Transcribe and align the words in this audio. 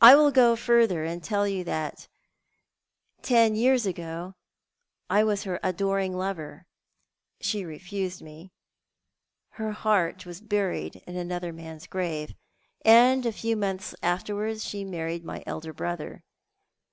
I 0.00 0.14
will 0.14 0.30
go 0.30 0.54
further, 0.54 1.02
and 1.02 1.20
tell 1.20 1.48
you 1.48 1.64
that 1.64 2.06
ten 3.22 3.56
years 3.56 3.86
ago 3.86 4.36
I 5.10 5.24
was 5.24 5.42
her 5.42 5.58
adoring 5.64 6.16
lover. 6.16 6.66
Sho 7.40 7.62
refused 7.64 8.22
me— 8.22 8.52
her 9.58 9.72
heart 9.72 10.24
was 10.24 10.40
buried 10.40 11.02
in 11.08 11.16
another 11.16 11.52
man's 11.52 11.88
grave— 11.88 12.34
and 13.02 13.26
a 13.26 13.32
few 13.32 13.56
months 13.56 13.96
afterwards 14.00 14.64
she 14.64 14.84
married 14.84 15.24
my 15.24 15.42
elder 15.44 15.72
brother. 15.72 16.22